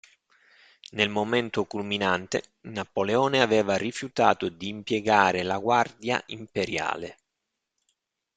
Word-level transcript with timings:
Nel 0.93 1.09
momento 1.09 1.65
culminante, 1.65 2.53
Napoleone 2.61 3.39
aveva 3.39 3.77
rifiutato 3.77 4.49
di 4.49 4.67
impiegare 4.67 5.43
la 5.43 5.59
Guardia 5.59 6.19
imperiale. 6.25 7.17